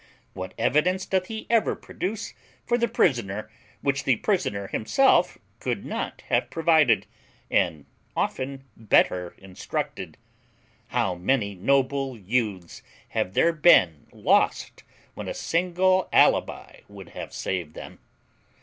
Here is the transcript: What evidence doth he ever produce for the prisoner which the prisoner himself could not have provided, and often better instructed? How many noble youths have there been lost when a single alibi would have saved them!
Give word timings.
What 0.33 0.55
evidence 0.57 1.05
doth 1.05 1.27
he 1.27 1.45
ever 1.47 1.75
produce 1.75 2.33
for 2.65 2.75
the 2.75 2.87
prisoner 2.87 3.51
which 3.81 4.03
the 4.03 4.15
prisoner 4.15 4.65
himself 4.65 5.37
could 5.59 5.85
not 5.85 6.21
have 6.21 6.49
provided, 6.49 7.05
and 7.51 7.85
often 8.17 8.63
better 8.75 9.35
instructed? 9.37 10.17
How 10.87 11.13
many 11.13 11.53
noble 11.53 12.17
youths 12.17 12.81
have 13.09 13.35
there 13.35 13.53
been 13.53 14.07
lost 14.11 14.81
when 15.13 15.27
a 15.27 15.35
single 15.35 16.09
alibi 16.11 16.77
would 16.89 17.09
have 17.09 17.31
saved 17.31 17.75
them! 17.75 17.99